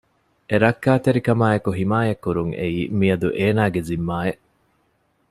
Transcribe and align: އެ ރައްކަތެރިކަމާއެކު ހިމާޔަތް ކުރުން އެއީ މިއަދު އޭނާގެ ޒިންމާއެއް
އެ 0.49 0.55
ރައްކަތެރިކަމާއެކު 0.63 1.69
ހިމާޔަތް 1.79 2.21
ކުރުން 2.25 2.51
އެއީ 2.59 2.81
މިއަދު 2.99 3.27
އޭނާގެ 3.39 3.81
ޒިންމާއެއް 3.87 4.41